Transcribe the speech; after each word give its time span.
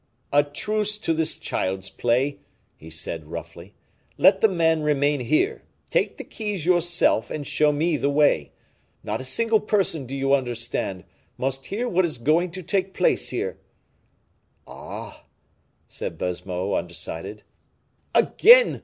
"A 0.33 0.41
truce 0.43 0.97
to 0.97 1.13
this 1.13 1.37
child's 1.37 1.91
play," 1.91 2.39
he 2.75 2.89
said, 2.89 3.27
roughly. 3.27 3.75
"Let 4.17 4.41
the 4.41 4.47
man 4.47 4.81
remain 4.81 5.19
here; 5.19 5.61
take 5.91 6.17
the 6.17 6.23
keys 6.23 6.65
yourself, 6.65 7.29
and 7.29 7.45
show 7.45 7.71
me 7.71 7.97
the 7.97 8.09
way. 8.09 8.51
Not 9.03 9.21
a 9.21 9.23
single 9.23 9.59
person, 9.59 10.07
do 10.07 10.15
you 10.15 10.33
understand, 10.33 11.03
must 11.37 11.67
hear 11.67 11.87
what 11.87 12.03
is 12.03 12.17
going 12.17 12.49
to 12.49 12.63
take 12.63 12.95
place 12.95 13.29
here." 13.29 13.59
"Ah!" 14.65 15.25
said 15.87 16.17
Baisemeaux, 16.17 16.73
undecided. 16.73 17.43
"Again!" 18.15 18.79